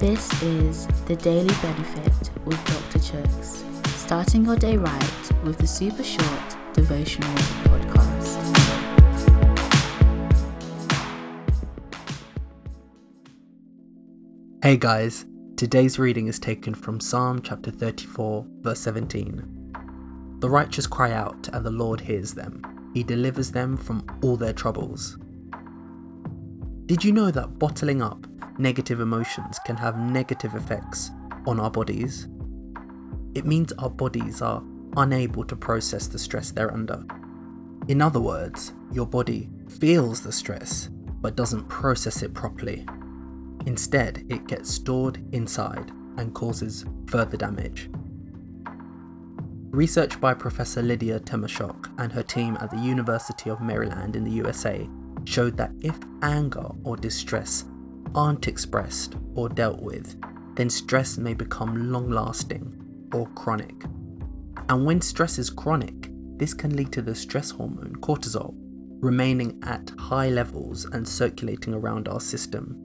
This 0.00 0.42
is 0.42 0.86
the 1.04 1.14
Daily 1.14 1.54
Benefit 1.60 2.30
with 2.46 2.56
Dr. 2.64 2.98
Chuks, 3.00 3.86
starting 3.86 4.46
your 4.46 4.56
day 4.56 4.78
right 4.78 5.30
with 5.44 5.58
the 5.58 5.66
super 5.66 6.02
short 6.02 6.56
devotional 6.72 7.28
podcast. 7.64 8.38
Hey 14.62 14.78
guys, 14.78 15.26
today's 15.58 15.98
reading 15.98 16.28
is 16.28 16.38
taken 16.38 16.72
from 16.72 16.98
Psalm 16.98 17.42
chapter 17.42 17.70
34, 17.70 18.46
verse 18.62 18.80
17. 18.80 19.74
The 20.38 20.48
righteous 20.48 20.86
cry 20.86 21.12
out, 21.12 21.46
and 21.52 21.62
the 21.62 21.70
Lord 21.70 22.00
hears 22.00 22.32
them. 22.32 22.62
He 22.94 23.02
delivers 23.02 23.50
them 23.50 23.76
from 23.76 24.06
all 24.22 24.38
their 24.38 24.54
troubles. 24.54 25.18
Did 26.86 27.04
you 27.04 27.12
know 27.12 27.30
that 27.30 27.58
bottling 27.58 28.00
up 28.00 28.26
negative 28.60 29.00
emotions 29.00 29.58
can 29.64 29.76
have 29.76 29.98
negative 29.98 30.54
effects 30.54 31.10
on 31.46 31.58
our 31.58 31.70
bodies. 31.70 32.28
It 33.34 33.46
means 33.46 33.72
our 33.78 33.90
bodies 33.90 34.42
are 34.42 34.62
unable 34.96 35.44
to 35.44 35.56
process 35.56 36.06
the 36.06 36.18
stress 36.18 36.50
they're 36.50 36.72
under. 36.72 37.02
In 37.88 38.02
other 38.02 38.20
words, 38.20 38.74
your 38.92 39.06
body 39.06 39.48
feels 39.68 40.20
the 40.20 40.32
stress 40.32 40.90
but 41.20 41.36
doesn't 41.36 41.68
process 41.68 42.22
it 42.22 42.34
properly. 42.34 42.86
Instead, 43.66 44.24
it 44.28 44.46
gets 44.46 44.70
stored 44.70 45.22
inside 45.32 45.90
and 46.16 46.34
causes 46.34 46.84
further 47.06 47.36
damage. 47.36 47.90
Research 49.70 50.20
by 50.20 50.34
Professor 50.34 50.82
Lydia 50.82 51.20
Temoshok 51.20 51.92
and 51.98 52.10
her 52.10 52.22
team 52.22 52.58
at 52.60 52.70
the 52.70 52.78
University 52.78 53.50
of 53.50 53.60
Maryland 53.60 54.16
in 54.16 54.24
the 54.24 54.30
USA 54.30 54.88
showed 55.24 55.56
that 55.56 55.72
if 55.82 55.96
anger 56.22 56.68
or 56.82 56.96
distress 56.96 57.64
aren't 58.14 58.48
expressed 58.48 59.14
or 59.34 59.48
dealt 59.48 59.80
with, 59.80 60.20
then 60.56 60.70
stress 60.70 61.18
may 61.18 61.34
become 61.34 61.90
long 61.92 62.10
lasting 62.10 63.08
or 63.12 63.26
chronic. 63.30 63.84
And 64.68 64.84
when 64.84 65.00
stress 65.00 65.38
is 65.38 65.50
chronic, 65.50 66.10
this 66.36 66.54
can 66.54 66.76
lead 66.76 66.92
to 66.92 67.02
the 67.02 67.14
stress 67.14 67.50
hormone 67.50 67.96
cortisol 68.00 68.54
remaining 69.00 69.58
at 69.64 69.90
high 69.98 70.28
levels 70.28 70.84
and 70.84 71.08
circulating 71.08 71.74
around 71.74 72.06
our 72.06 72.20
system. 72.20 72.76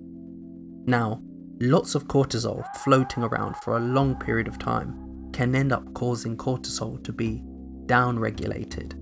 Now, 0.85 1.21
lots 1.59 1.95
of 1.95 2.07
cortisol 2.07 2.63
floating 2.77 3.23
around 3.23 3.57
for 3.57 3.77
a 3.77 3.81
long 3.81 4.15
period 4.15 4.47
of 4.47 4.57
time 4.57 5.29
can 5.33 5.53
end 5.55 5.73
up 5.73 5.93
causing 5.93 6.37
cortisol 6.37 7.03
to 7.03 7.11
be 7.11 7.43
downregulated. 7.85 8.93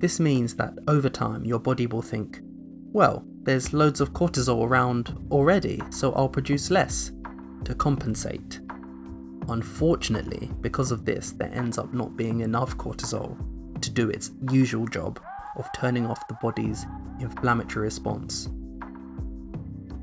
This 0.00 0.20
means 0.20 0.54
that 0.56 0.74
over 0.86 1.08
time 1.08 1.44
your 1.44 1.58
body 1.58 1.86
will 1.86 2.02
think, 2.02 2.40
well, 2.92 3.24
there's 3.46 3.72
loads 3.72 4.00
of 4.00 4.12
cortisol 4.12 4.66
around 4.66 5.16
already, 5.30 5.80
so 5.90 6.12
I'll 6.14 6.28
produce 6.28 6.68
less 6.68 7.12
to 7.64 7.76
compensate. 7.76 8.58
Unfortunately, 9.48 10.50
because 10.60 10.90
of 10.90 11.04
this, 11.04 11.30
there 11.30 11.52
ends 11.54 11.78
up 11.78 11.94
not 11.94 12.16
being 12.16 12.40
enough 12.40 12.76
cortisol 12.76 13.36
to 13.80 13.90
do 13.90 14.10
its 14.10 14.32
usual 14.50 14.88
job 14.88 15.20
of 15.54 15.72
turning 15.72 16.06
off 16.06 16.26
the 16.26 16.36
body's 16.42 16.86
inflammatory 17.20 17.84
response. 17.84 18.48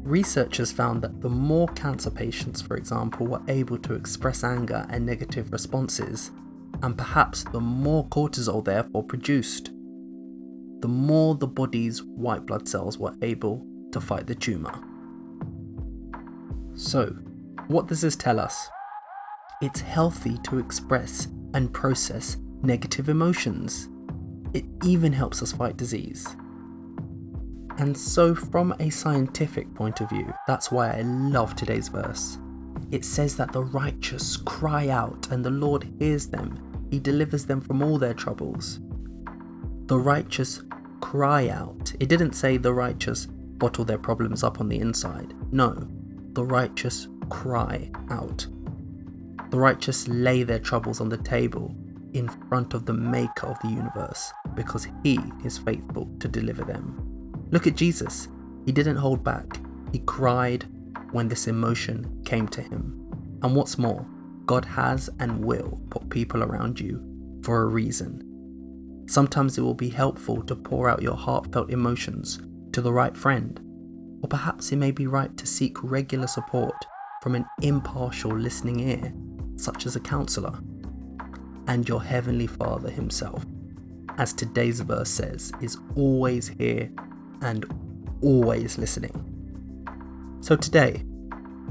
Researchers 0.03 0.71
found 0.71 1.01
that 1.01 1.19
the 1.19 1.29
more 1.29 1.67
cancer 1.69 2.11
patients, 2.11 2.61
for 2.61 2.77
example, 2.77 3.27
were 3.27 3.41
able 3.49 3.77
to 3.79 3.93
express 3.93 4.45
anger 4.45 4.85
and 4.89 5.05
negative 5.05 5.51
responses, 5.51 6.31
and 6.81 6.97
perhaps 6.97 7.43
the 7.43 7.59
more 7.59 8.07
cortisol 8.07 8.63
therefore 8.63 9.03
produced, 9.03 9.72
the 10.83 10.89
more 10.89 11.33
the 11.33 11.47
body's 11.47 12.03
white 12.03 12.45
blood 12.45 12.67
cells 12.67 12.97
were 12.97 13.15
able 13.21 13.65
to 13.93 14.01
fight 14.01 14.27
the 14.27 14.35
tumour. 14.35 14.77
So, 16.75 17.05
what 17.67 17.87
does 17.87 18.01
this 18.01 18.17
tell 18.17 18.37
us? 18.37 18.67
It's 19.61 19.79
healthy 19.79 20.37
to 20.39 20.59
express 20.59 21.29
and 21.53 21.73
process 21.73 22.35
negative 22.63 23.07
emotions. 23.07 23.87
It 24.53 24.65
even 24.83 25.13
helps 25.13 25.41
us 25.41 25.53
fight 25.53 25.77
disease. 25.77 26.27
And 27.77 27.97
so, 27.97 28.35
from 28.35 28.75
a 28.81 28.89
scientific 28.89 29.73
point 29.75 30.01
of 30.01 30.09
view, 30.09 30.33
that's 30.47 30.69
why 30.69 30.97
I 30.97 31.03
love 31.03 31.55
today's 31.55 31.87
verse. 31.87 32.39
It 32.91 33.05
says 33.05 33.37
that 33.37 33.53
the 33.53 33.63
righteous 33.63 34.35
cry 34.35 34.89
out, 34.89 35.29
and 35.31 35.45
the 35.45 35.49
Lord 35.49 35.87
hears 35.97 36.27
them. 36.27 36.87
He 36.91 36.99
delivers 36.99 37.45
them 37.45 37.61
from 37.61 37.81
all 37.81 37.97
their 37.97 38.13
troubles. 38.13 38.81
The 39.85 39.99
righteous 39.99 40.61
cry 41.03 41.49
out. 41.49 41.93
It 41.99 42.07
didn't 42.07 42.31
say 42.31 42.55
the 42.55 42.73
righteous 42.73 43.25
bottle 43.25 43.83
their 43.83 43.97
problems 43.97 44.41
up 44.41 44.61
on 44.61 44.69
the 44.69 44.79
inside. 44.79 45.33
No, 45.51 45.85
the 46.31 46.45
righteous 46.45 47.09
cry 47.29 47.91
out. 48.09 48.47
The 49.49 49.59
righteous 49.59 50.07
lay 50.07 50.43
their 50.43 50.59
troubles 50.59 51.01
on 51.01 51.09
the 51.09 51.17
table 51.17 51.75
in 52.13 52.29
front 52.47 52.73
of 52.73 52.85
the 52.85 52.93
maker 52.93 53.47
of 53.47 53.59
the 53.59 53.67
universe 53.67 54.31
because 54.55 54.87
he 55.03 55.19
is 55.43 55.57
faithful 55.57 56.09
to 56.21 56.29
deliver 56.29 56.63
them. 56.63 56.95
Look 57.51 57.67
at 57.67 57.75
Jesus. 57.75 58.29
He 58.65 58.71
didn't 58.71 58.95
hold 58.95 59.25
back. 59.25 59.59
He 59.91 59.99
cried 59.99 60.65
when 61.11 61.27
this 61.27 61.47
emotion 61.47 62.21
came 62.23 62.47
to 62.47 62.61
him. 62.61 63.11
And 63.43 63.53
what's 63.57 63.77
more, 63.77 64.07
God 64.45 64.63
has 64.63 65.09
and 65.19 65.43
will 65.43 65.81
put 65.89 66.09
people 66.09 66.43
around 66.43 66.79
you 66.79 67.03
for 67.43 67.61
a 67.61 67.67
reason 67.67 68.32
Sometimes 69.05 69.57
it 69.57 69.61
will 69.61 69.73
be 69.73 69.89
helpful 69.89 70.41
to 70.43 70.55
pour 70.55 70.89
out 70.89 71.01
your 71.01 71.15
heartfelt 71.15 71.69
emotions 71.69 72.41
to 72.71 72.81
the 72.81 72.93
right 72.93 73.15
friend, 73.15 73.59
or 74.21 74.27
perhaps 74.27 74.71
it 74.71 74.77
may 74.77 74.91
be 74.91 75.07
right 75.07 75.35
to 75.37 75.45
seek 75.45 75.81
regular 75.83 76.27
support 76.27 76.75
from 77.21 77.35
an 77.35 77.45
impartial 77.61 78.31
listening 78.31 78.79
ear, 78.79 79.13
such 79.55 79.85
as 79.85 79.95
a 79.95 79.99
counselor, 79.99 80.53
and 81.67 81.87
your 81.87 82.01
Heavenly 82.01 82.47
Father 82.47 82.89
Himself, 82.89 83.45
as 84.17 84.33
today's 84.33 84.79
verse 84.81 85.09
says, 85.09 85.51
is 85.61 85.77
always 85.95 86.47
here 86.47 86.89
and 87.41 87.65
always 88.21 88.77
listening. 88.77 89.29
So 90.41 90.55
today, 90.55 91.03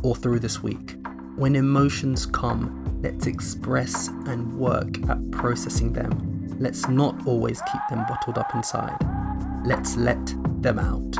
or 0.03 0.14
through 0.14 0.41
this 0.41 0.62
week, 0.62 0.97
when 1.37 1.56
emotions 1.56 2.26
come, 2.26 3.00
let's 3.03 3.26
express 3.26 4.09
and 4.09 4.59
work 4.59 4.99
at 5.09 5.31
processing 5.31 5.93
them 5.93 6.31
Let's 6.58 6.88
not 6.88 7.26
always 7.26 7.60
keep 7.72 7.80
them 7.90 8.04
bottled 8.08 8.38
up 8.38 8.54
inside. 8.54 8.96
Let's 9.64 9.96
let 9.96 10.34
them 10.62 10.78
out. 10.78 11.12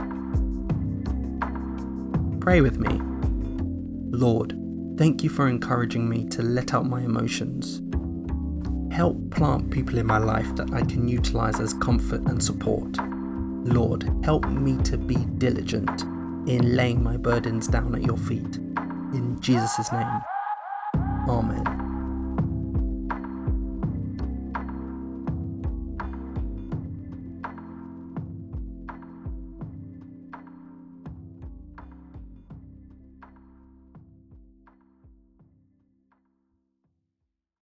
Pray 2.41 2.60
with 2.60 2.78
me. 2.78 3.00
Lord, 4.10 4.59
thank 4.98 5.22
you 5.22 5.31
for 5.31 5.48
encouraging 5.48 6.09
me 6.09 6.25
to 6.31 6.43
let 6.43 6.75
out 6.75 6.87
my 6.87 7.03
emotions. 7.03 7.82
Help 8.93 9.31
plant 9.31 9.70
people 9.70 9.98
in 9.98 10.06
my 10.06 10.19
life 10.19 10.54
that 10.56 10.72
I 10.72 10.82
can 10.82 11.09
utilize 11.09 11.60
as 11.60 11.72
comfort 11.75 12.20
and 12.22 12.43
support. 12.43 12.97
Lord, 13.64 14.10
help 14.25 14.47
me 14.49 14.76
to 14.82 14.99
be 14.99 15.16
diligent 15.38 16.03
in 16.49 16.76
laying 16.76 17.03
my 17.03 17.16
burdens 17.16 17.69
down 17.69 17.94
at 17.94 18.03
your 18.03 18.19
feet. 18.19 18.56
In 19.14 19.38
Jesus' 19.41 19.93
name, 19.93 20.22
Amen. 21.28 21.81